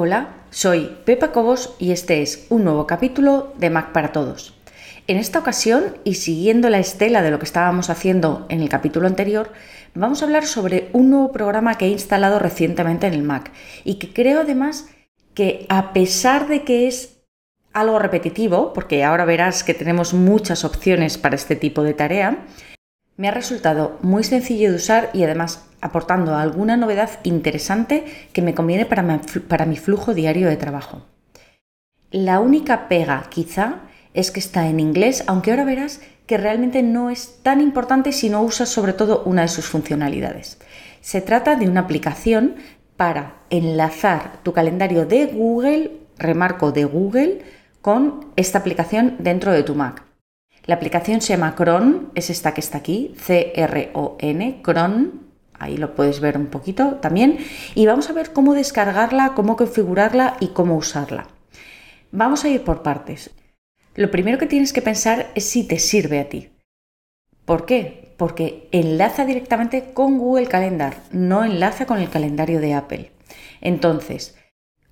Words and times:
Hola, 0.00 0.28
soy 0.50 0.96
Pepa 1.04 1.32
Cobos 1.32 1.74
y 1.80 1.90
este 1.90 2.22
es 2.22 2.46
un 2.50 2.62
nuevo 2.62 2.86
capítulo 2.86 3.52
de 3.58 3.68
Mac 3.68 3.90
para 3.90 4.12
Todos. 4.12 4.54
En 5.08 5.16
esta 5.16 5.40
ocasión, 5.40 5.96
y 6.04 6.14
siguiendo 6.14 6.70
la 6.70 6.78
estela 6.78 7.20
de 7.20 7.32
lo 7.32 7.40
que 7.40 7.46
estábamos 7.46 7.90
haciendo 7.90 8.46
en 8.48 8.60
el 8.60 8.68
capítulo 8.68 9.08
anterior, 9.08 9.50
vamos 9.96 10.22
a 10.22 10.26
hablar 10.26 10.46
sobre 10.46 10.88
un 10.92 11.10
nuevo 11.10 11.32
programa 11.32 11.74
que 11.74 11.86
he 11.86 11.88
instalado 11.88 12.38
recientemente 12.38 13.08
en 13.08 13.14
el 13.14 13.24
Mac 13.24 13.50
y 13.82 13.96
que 13.96 14.12
creo 14.12 14.42
además 14.42 14.88
que 15.34 15.66
a 15.68 15.92
pesar 15.92 16.46
de 16.46 16.62
que 16.62 16.86
es 16.86 17.18
algo 17.72 17.98
repetitivo, 17.98 18.72
porque 18.72 19.02
ahora 19.02 19.24
verás 19.24 19.64
que 19.64 19.74
tenemos 19.74 20.14
muchas 20.14 20.64
opciones 20.64 21.18
para 21.18 21.34
este 21.34 21.56
tipo 21.56 21.82
de 21.82 21.94
tarea, 21.94 22.46
me 23.18 23.28
ha 23.28 23.32
resultado 23.32 23.98
muy 24.00 24.22
sencillo 24.22 24.70
de 24.70 24.76
usar 24.76 25.10
y 25.12 25.24
además 25.24 25.66
aportando 25.80 26.36
alguna 26.36 26.76
novedad 26.76 27.10
interesante 27.24 28.04
que 28.32 28.42
me 28.42 28.54
conviene 28.54 28.86
para 28.86 29.66
mi, 29.66 29.76
flujo 29.76 30.14
diario 30.14 30.48
de 30.48 30.56
trabajo. 30.56 31.02
La 32.12 32.38
única 32.38 32.88
pega, 32.88 33.26
quizá, 33.28 33.80
es 34.14 34.30
que 34.30 34.40
está 34.40 34.68
en 34.68 34.78
inglés, 34.78 35.24
aunque 35.26 35.50
ahora 35.50 35.64
verás 35.64 36.00
que 36.26 36.38
realmente 36.38 36.82
no 36.82 37.10
es 37.10 37.40
tan 37.42 37.60
importante 37.60 38.12
si 38.12 38.30
no 38.30 38.42
usas 38.42 38.68
sobre 38.68 38.92
todo 38.92 39.24
una 39.24 39.42
de 39.42 39.48
sus 39.48 39.66
funcionalidades. 39.66 40.58
Se 41.00 41.20
trata 41.20 41.56
de 41.56 41.68
una 41.68 41.80
aplicación 41.80 42.54
para 42.96 43.34
enlazar 43.50 44.42
tu 44.44 44.52
calendario 44.52 45.06
de 45.06 45.26
Google, 45.26 45.90
remarco 46.18 46.70
de 46.70 46.84
Google, 46.84 47.42
con 47.82 48.26
esta 48.36 48.58
aplicación 48.58 49.16
dentro 49.18 49.52
de 49.52 49.64
tu 49.64 49.74
Mac. 49.74 50.07
La 50.68 50.74
aplicación 50.74 51.22
se 51.22 51.32
llama 51.32 51.54
Cron, 51.54 52.12
es 52.14 52.28
esta 52.28 52.52
que 52.52 52.60
está 52.60 52.76
aquí, 52.76 53.14
C-R-O-N, 53.16 54.60
Cron, 54.62 55.28
Ahí 55.58 55.78
lo 55.78 55.94
puedes 55.94 56.20
ver 56.20 56.36
un 56.36 56.48
poquito 56.48 56.96
también. 56.96 57.38
Y 57.74 57.86
vamos 57.86 58.10
a 58.10 58.12
ver 58.12 58.34
cómo 58.34 58.52
descargarla, 58.52 59.32
cómo 59.34 59.56
configurarla 59.56 60.36
y 60.40 60.48
cómo 60.48 60.76
usarla. 60.76 61.26
Vamos 62.12 62.44
a 62.44 62.50
ir 62.50 62.62
por 62.64 62.82
partes. 62.82 63.30
Lo 63.94 64.10
primero 64.10 64.36
que 64.36 64.46
tienes 64.46 64.74
que 64.74 64.82
pensar 64.82 65.32
es 65.34 65.44
si 65.44 65.66
te 65.66 65.78
sirve 65.78 66.20
a 66.20 66.28
ti. 66.28 66.50
¿Por 67.46 67.64
qué? 67.64 68.14
Porque 68.18 68.68
enlaza 68.70 69.24
directamente 69.24 69.92
con 69.94 70.18
Google 70.18 70.48
Calendar, 70.48 70.98
no 71.12 71.44
enlaza 71.44 71.86
con 71.86 71.98
el 71.98 72.10
calendario 72.10 72.60
de 72.60 72.74
Apple. 72.74 73.10
Entonces, 73.62 74.36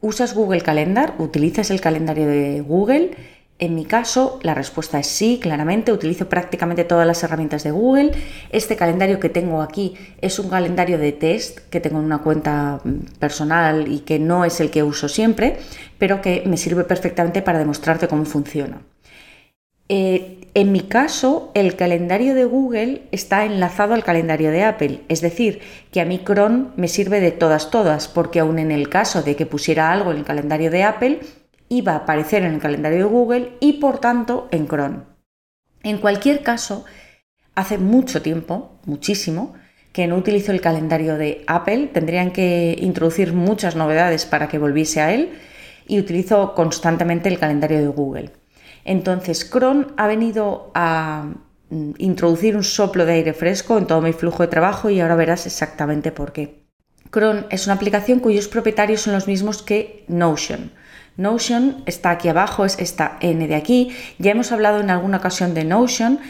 usas 0.00 0.34
Google 0.34 0.62
Calendar, 0.62 1.14
utilizas 1.18 1.70
el 1.70 1.82
calendario 1.82 2.26
de 2.26 2.62
Google 2.62 3.10
en 3.58 3.74
mi 3.74 3.86
caso, 3.86 4.38
la 4.42 4.52
respuesta 4.52 4.98
es 4.98 5.06
sí, 5.06 5.38
claramente. 5.40 5.90
Utilizo 5.90 6.28
prácticamente 6.28 6.84
todas 6.84 7.06
las 7.06 7.22
herramientas 7.22 7.64
de 7.64 7.70
Google. 7.70 8.12
Este 8.50 8.76
calendario 8.76 9.18
que 9.18 9.30
tengo 9.30 9.62
aquí 9.62 9.94
es 10.20 10.38
un 10.38 10.50
calendario 10.50 10.98
de 10.98 11.12
test 11.12 11.60
que 11.70 11.80
tengo 11.80 11.98
en 11.98 12.04
una 12.04 12.18
cuenta 12.18 12.80
mm, 12.84 13.18
personal 13.18 13.90
y 13.90 14.00
que 14.00 14.18
no 14.18 14.44
es 14.44 14.60
el 14.60 14.70
que 14.70 14.82
uso 14.82 15.08
siempre, 15.08 15.56
pero 15.96 16.20
que 16.20 16.42
me 16.44 16.58
sirve 16.58 16.84
perfectamente 16.84 17.40
para 17.40 17.58
demostrarte 17.58 18.08
cómo 18.08 18.26
funciona. 18.26 18.82
Eh, 19.88 20.48
en 20.54 20.72
mi 20.72 20.80
caso, 20.80 21.50
el 21.54 21.76
calendario 21.76 22.34
de 22.34 22.44
Google 22.44 23.02
está 23.10 23.44
enlazado 23.44 23.94
al 23.94 24.04
calendario 24.04 24.50
de 24.50 24.64
Apple, 24.64 25.00
es 25.08 25.20
decir, 25.20 25.60
que 25.92 26.00
a 26.00 26.04
mí 26.04 26.20
Chrome 26.24 26.68
me 26.76 26.88
sirve 26.88 27.20
de 27.20 27.30
todas, 27.30 27.70
todas, 27.70 28.08
porque 28.08 28.40
aún 28.40 28.58
en 28.58 28.72
el 28.72 28.88
caso 28.88 29.22
de 29.22 29.36
que 29.36 29.46
pusiera 29.46 29.92
algo 29.92 30.10
en 30.10 30.18
el 30.18 30.24
calendario 30.24 30.70
de 30.70 30.82
Apple, 30.82 31.20
iba 31.68 31.92
a 31.92 31.96
aparecer 31.96 32.42
en 32.42 32.54
el 32.54 32.60
calendario 32.60 32.98
de 32.98 33.04
Google 33.04 33.52
y 33.60 33.74
por 33.74 33.98
tanto 33.98 34.48
en 34.50 34.66
Chrome. 34.68 35.00
En 35.82 35.98
cualquier 35.98 36.42
caso, 36.42 36.84
hace 37.54 37.78
mucho 37.78 38.22
tiempo, 38.22 38.78
muchísimo, 38.84 39.54
que 39.92 40.06
no 40.06 40.16
utilizo 40.16 40.52
el 40.52 40.60
calendario 40.60 41.16
de 41.16 41.42
Apple, 41.46 41.88
tendrían 41.92 42.30
que 42.30 42.76
introducir 42.78 43.32
muchas 43.32 43.76
novedades 43.76 44.26
para 44.26 44.48
que 44.48 44.58
volviese 44.58 45.00
a 45.00 45.14
él 45.14 45.38
y 45.88 45.98
utilizo 45.98 46.54
constantemente 46.54 47.28
el 47.28 47.38
calendario 47.38 47.78
de 47.78 47.86
Google. 47.86 48.32
Entonces, 48.84 49.50
Chrome 49.50 49.86
ha 49.96 50.06
venido 50.06 50.70
a 50.74 51.32
mm, 51.70 51.92
introducir 51.98 52.56
un 52.56 52.64
soplo 52.64 53.06
de 53.06 53.14
aire 53.14 53.32
fresco 53.32 53.78
en 53.78 53.86
todo 53.86 54.02
mi 54.02 54.12
flujo 54.12 54.42
de 54.42 54.48
trabajo 54.48 54.90
y 54.90 55.00
ahora 55.00 55.16
verás 55.16 55.46
exactamente 55.46 56.12
por 56.12 56.32
qué. 56.32 56.66
Chrome 57.10 57.46
es 57.50 57.66
una 57.66 57.74
aplicación 57.74 58.20
cuyos 58.20 58.48
propietarios 58.48 59.00
son 59.00 59.14
los 59.14 59.26
mismos 59.26 59.62
que 59.62 60.04
Notion. 60.08 60.72
Notion 61.16 61.82
está 61.86 62.10
aquí 62.10 62.28
abajo, 62.28 62.64
es 62.64 62.78
esta 62.78 63.16
N 63.20 63.46
de 63.46 63.54
aquí. 63.54 63.96
Ya 64.18 64.32
hemos 64.32 64.52
hablado 64.52 64.80
en 64.80 64.90
alguna 64.90 65.18
ocasión 65.18 65.54
de 65.54 65.64
Notion. 65.64 66.20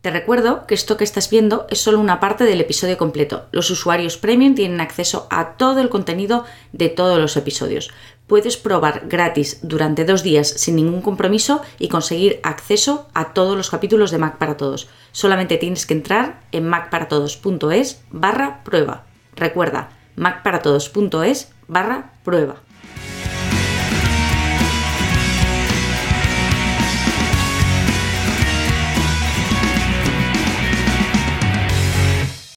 Te 0.00 0.12
recuerdo 0.12 0.64
que 0.66 0.74
esto 0.74 0.96
que 0.96 1.02
estás 1.02 1.28
viendo 1.28 1.66
es 1.70 1.80
solo 1.80 1.98
una 1.98 2.20
parte 2.20 2.44
del 2.44 2.60
episodio 2.60 2.96
completo. 2.96 3.46
Los 3.50 3.68
usuarios 3.70 4.16
premium 4.16 4.54
tienen 4.54 4.80
acceso 4.80 5.26
a 5.28 5.56
todo 5.56 5.80
el 5.80 5.88
contenido 5.88 6.44
de 6.72 6.88
todos 6.88 7.18
los 7.18 7.36
episodios. 7.36 7.90
Puedes 8.28 8.56
probar 8.56 9.08
gratis 9.08 9.58
durante 9.62 10.04
dos 10.04 10.22
días 10.22 10.46
sin 10.48 10.76
ningún 10.76 11.02
compromiso 11.02 11.62
y 11.80 11.88
conseguir 11.88 12.38
acceso 12.44 13.08
a 13.12 13.32
todos 13.32 13.56
los 13.56 13.70
capítulos 13.70 14.12
de 14.12 14.18
Mac 14.18 14.38
para 14.38 14.56
Todos. 14.56 14.88
Solamente 15.10 15.56
tienes 15.56 15.84
que 15.84 15.94
entrar 15.94 16.42
en 16.52 16.68
macparatodos.es 16.68 18.02
barra 18.12 18.62
prueba. 18.62 19.04
Recuerda, 19.34 19.90
macparatodos.es 20.14 21.52
barra 21.66 22.12
prueba. 22.22 22.62